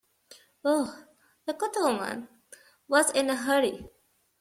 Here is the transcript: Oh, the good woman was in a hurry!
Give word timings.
Oh, 0.65 1.05
the 1.45 1.53
good 1.53 1.73
woman 1.75 2.27
was 2.87 3.11
in 3.11 3.29
a 3.29 3.35
hurry! 3.35 3.87